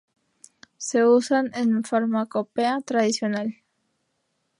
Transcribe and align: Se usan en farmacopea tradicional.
Se 0.77 1.05
usan 1.05 1.51
en 1.53 1.83
farmacopea 1.83 2.81
tradicional. 2.81 3.57